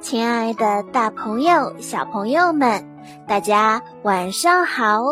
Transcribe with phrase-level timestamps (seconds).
[0.00, 2.88] 亲爱的，大朋友、小朋友们，
[3.26, 5.02] 大家晚上好！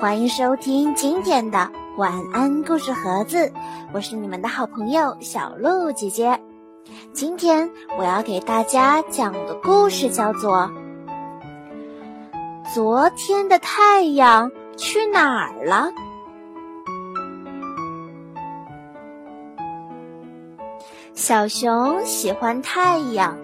[0.00, 3.52] 欢迎收听今天的晚安故事盒子，
[3.92, 6.40] 我是你们的好朋友小鹿姐姐。
[7.12, 10.70] 今天我要给大家讲的故事叫做
[12.74, 15.90] 《昨天的太阳去哪儿了》。
[21.12, 23.36] 小熊喜欢太阳。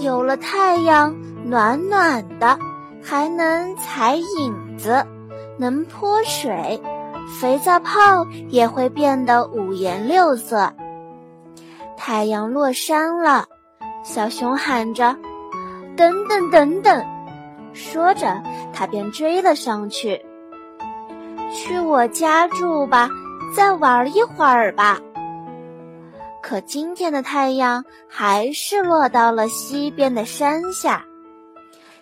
[0.00, 2.58] 有了太阳，暖暖的，
[3.02, 5.04] 还能采影子，
[5.58, 6.80] 能泼水，
[7.40, 10.72] 肥皂泡也会变得五颜六色。
[11.96, 13.46] 太阳落山了，
[14.04, 15.16] 小熊喊着
[15.96, 17.04] ：“等等等等！”
[17.74, 18.40] 说着，
[18.72, 20.24] 他便追了上去。
[21.52, 23.10] 去我家住吧，
[23.56, 25.00] 再玩一会儿吧。
[26.48, 31.04] 可今天的太阳还是落到了西边的山下，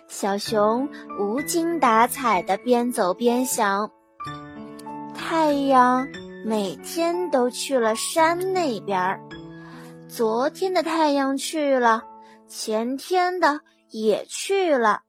[0.07, 0.87] 小熊
[1.19, 3.91] 无精打采地边走边想：
[5.13, 6.07] 太阳
[6.45, 9.19] 每天都去了山那边儿，
[10.07, 12.05] 昨天的太阳去了，
[12.47, 15.01] 前天的也去了，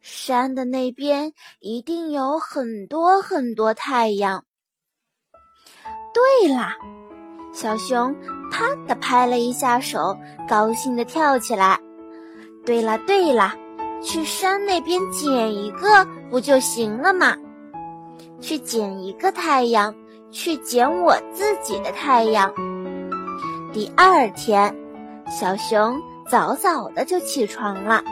[0.00, 4.44] 山的那边一定有很多很多太阳。
[6.12, 6.74] 对啦！
[7.54, 8.16] 小熊
[8.52, 11.80] 啪的拍了一下手，高兴地跳起来。
[12.66, 13.54] 对了对了，
[14.02, 17.34] 去山那边捡一个不就行了吗？
[18.40, 19.94] 去捡一个太阳，
[20.30, 22.52] 去捡我自己的太阳。
[23.72, 24.76] 第二天，
[25.26, 28.04] 小熊早早的就起床了，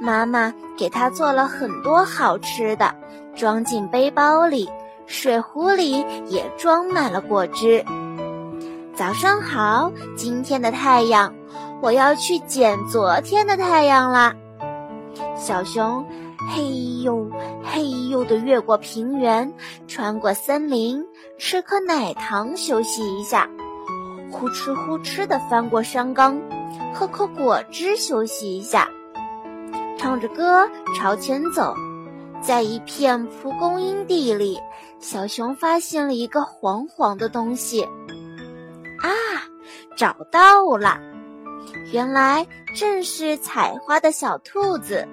[0.00, 2.94] 妈妈给他做了很多好吃的，
[3.34, 4.70] 装进背包里，
[5.06, 7.84] 水壶里也装满了果汁。
[8.96, 11.34] 早上好，今天的太阳，
[11.82, 14.34] 我要去捡昨天的太阳啦。
[15.36, 16.02] 小熊
[16.48, 17.30] 嘿呦
[17.62, 19.52] 嘿呦地越过平原，
[19.86, 21.04] 穿过森林，
[21.36, 23.50] 吃颗奶糖休息一下，
[24.30, 26.40] 呼哧呼哧地翻过山岗，
[26.94, 28.88] 喝口果汁休息一下，
[29.98, 30.66] 唱着歌
[30.96, 31.74] 朝前走，
[32.40, 34.58] 在一片蒲公英地里，
[35.00, 37.86] 小熊发现了一个黄黄的东西。
[39.00, 39.10] 啊，
[39.96, 41.00] 找到了！
[41.92, 45.06] 原来正是采花的小兔子。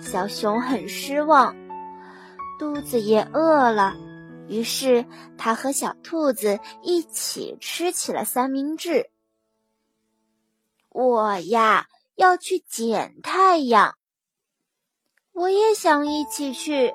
[0.00, 1.54] 小熊很失望，
[2.58, 3.94] 肚子也饿了，
[4.48, 5.04] 于是
[5.36, 9.10] 他和小兔子一起吃起了三明治。
[10.90, 13.96] 我呀，要去捡太阳。
[15.32, 16.94] 我也想一起去。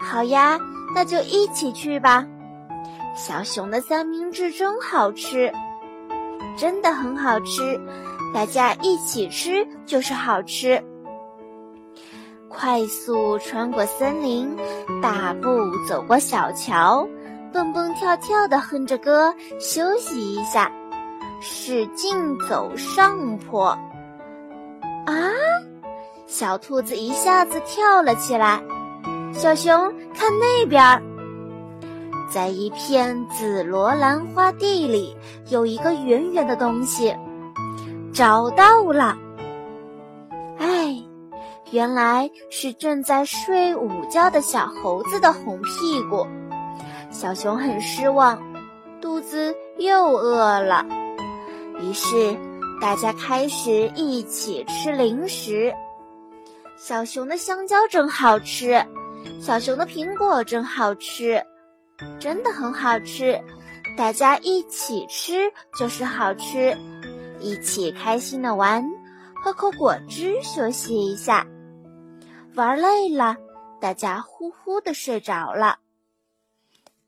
[0.00, 0.58] 好呀，
[0.94, 2.26] 那就一起去吧。
[3.16, 5.50] 小熊的三明治真好吃，
[6.54, 7.80] 真的很好吃，
[8.34, 10.84] 大家一起吃就是好吃。
[12.50, 14.54] 快速穿过森林，
[15.00, 15.48] 大步
[15.88, 17.08] 走过小桥，
[17.54, 20.70] 蹦蹦跳跳的哼着歌，休息一下，
[21.40, 23.68] 使劲走上坡。
[25.06, 25.32] 啊！
[26.26, 28.62] 小兔子一下子跳了起来。
[29.32, 31.15] 小熊，看那边。
[32.28, 35.16] 在一片紫罗兰花地里，
[35.48, 37.14] 有一个圆圆的东西，
[38.12, 39.16] 找到了。
[40.58, 41.02] 哎，
[41.70, 46.26] 原来是正在睡午觉的小猴子的红屁股。
[47.10, 48.38] 小熊很失望，
[49.00, 50.84] 肚子又饿了。
[51.80, 52.36] 于是
[52.80, 55.72] 大家开始一起吃零食。
[56.76, 58.84] 小熊的香蕉真好吃，
[59.40, 61.42] 小熊的苹果真好吃。
[62.20, 63.40] 真的很好吃，
[63.96, 66.76] 大家一起吃就是好吃，
[67.40, 68.84] 一起开心的玩，
[69.42, 71.46] 喝口果汁休息一下。
[72.54, 73.36] 玩累了，
[73.80, 75.78] 大家呼呼的睡着了。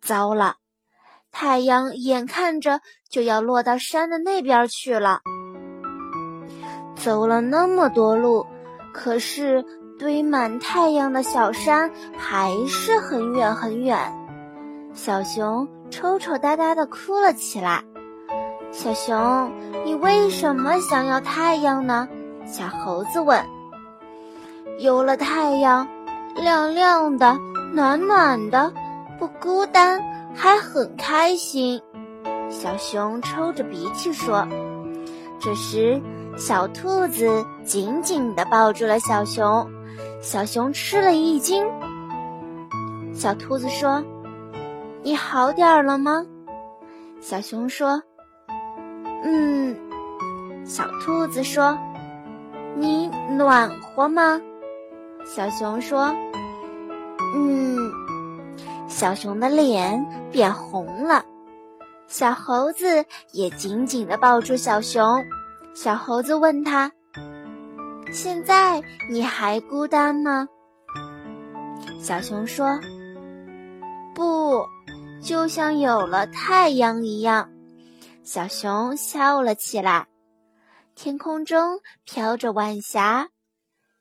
[0.01, 0.57] 糟了，
[1.33, 5.21] 太阳眼看着就要落到山的那边去了。
[6.97, 8.47] 走了那么多路，
[8.93, 9.65] 可是
[9.99, 14.18] 堆满太阳的小山还是很远很远。
[14.99, 17.85] 小熊抽抽搭搭的哭了起来。
[18.73, 19.53] 小熊，
[19.85, 22.09] 你为什么想要太阳呢？
[22.45, 23.47] 小猴子问。
[24.81, 25.87] 有了太阳，
[26.35, 27.39] 亮亮的，
[27.73, 28.73] 暖暖的，
[29.21, 30.03] 不孤单，
[30.35, 31.81] 还很开心。
[32.51, 34.49] 小熊抽着鼻涕说。
[35.39, 36.03] 这时，
[36.37, 39.71] 小兔子紧紧地抱住了小熊。
[40.21, 41.65] 小熊吃了一惊。
[43.15, 44.03] 小兔子说。
[45.09, 46.23] 你好点儿了吗？
[47.19, 48.03] 小熊说
[49.25, 49.75] ：“嗯。”
[50.69, 51.79] 小兔子说
[52.77, 54.39] ：“你暖和吗？”
[55.25, 56.15] 小熊说
[57.35, 57.91] ：“嗯。”
[58.87, 61.25] 小熊的脸变红了，
[62.07, 63.03] 小猴子
[63.33, 65.25] 也紧紧地抱住小熊。
[65.73, 66.93] 小猴子问他
[68.13, 68.79] ：“现在
[69.09, 70.47] 你还孤单吗？”
[71.99, 72.79] 小熊说
[74.15, 74.63] ：“不，
[75.21, 77.51] 就像有了太阳一样。”
[78.25, 80.07] 小熊笑了起来。
[80.95, 83.29] 天空中飘着晚霞，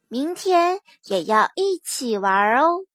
[0.07, 2.85] 明天也要一起玩哦。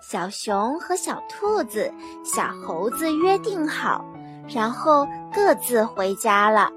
[0.00, 1.92] 小熊和小兔子、
[2.24, 4.04] 小猴子约定好，
[4.48, 6.70] 然后各自回家了。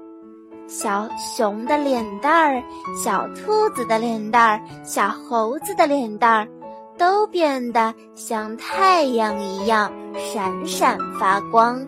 [0.68, 2.62] 小熊的脸蛋儿、
[3.02, 6.48] 小兔子的脸蛋儿、小猴子的脸蛋儿，
[7.02, 11.84] 都变得像太阳一样闪闪发光。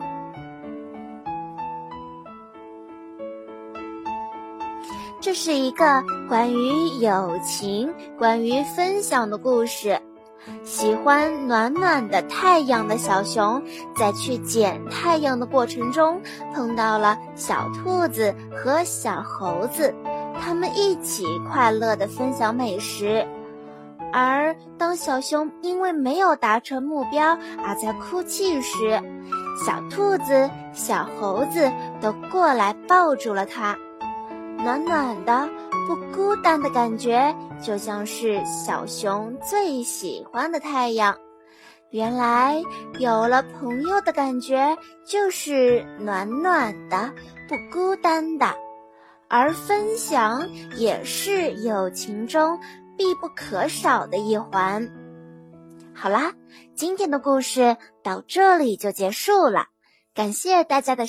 [5.21, 9.97] 这是一个关于友情、关于分享的故事。
[10.65, 13.63] 喜欢暖暖的太阳的小熊，
[13.97, 16.21] 在去捡太阳的过程中，
[16.53, 19.95] 碰到了小兔子和小猴子，
[20.41, 23.25] 他们一起快乐地分享美食。
[24.15, 29.03] 而当小熊因为没有达成目标而在哭泣时，
[29.67, 33.77] 小兔子、小猴子都过来抱住了它，
[34.59, 35.49] 暖暖的。
[35.87, 41.15] 不孤单的感觉，就像是小熊最喜欢的太阳。
[41.91, 42.63] 原来
[42.99, 47.13] 有了朋友的感觉，就是暖暖的、
[47.49, 48.47] 不孤单的。
[49.29, 52.59] 而分享也是友情中
[52.97, 54.89] 必不可少的一环。
[55.95, 56.35] 好啦，
[56.75, 59.67] 今天的故事到这里就结束了，
[60.15, 61.03] 感谢大家的。